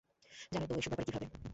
[0.51, 1.27] জানোই তো ও এসব ব্যাপারে কী ভাবে।